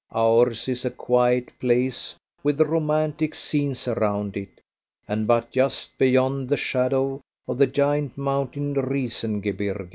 Ours 0.15 0.67
is 0.67 0.83
a 0.83 0.89
quiet 0.89 1.53
place 1.59 2.15
with 2.41 2.59
romantic 2.59 3.35
scenes 3.35 3.87
around 3.87 4.35
it, 4.35 4.59
and 5.07 5.27
but 5.27 5.51
just 5.51 5.95
beyond 5.99 6.49
the 6.49 6.57
shadow 6.57 7.21
of 7.47 7.59
the 7.59 7.67
giant 7.67 8.17
mountain 8.17 8.73
Riesengebirge. 8.73 9.89